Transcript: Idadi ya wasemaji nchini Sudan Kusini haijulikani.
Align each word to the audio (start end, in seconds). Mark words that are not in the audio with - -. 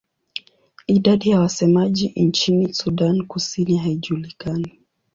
Idadi 0.87 1.29
ya 1.29 1.39
wasemaji 1.39 2.11
nchini 2.15 2.73
Sudan 2.73 3.23
Kusini 3.25 3.77
haijulikani. 3.77 4.77